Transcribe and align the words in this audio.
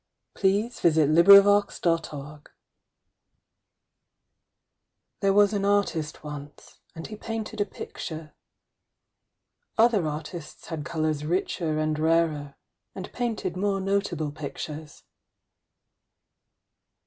THE 0.41 0.63
ARTISTŌĆÖS 0.63 1.71
SECRET. 1.73 2.51
There 5.19 5.31
was 5.31 5.53
an 5.53 5.63
artist 5.63 6.23
once, 6.23 6.79
and 6.95 7.05
he 7.05 7.15
painted 7.15 7.61
a 7.61 7.65
picture. 7.67 8.33
Other 9.77 10.07
artists 10.07 10.69
had 10.69 10.85
colours 10.85 11.23
richer 11.23 11.77
and 11.77 11.99
rarer, 11.99 12.55
and 12.95 13.13
painted 13.13 13.55
more 13.55 13.79
notable 13.79 14.31
pictures. 14.31 15.03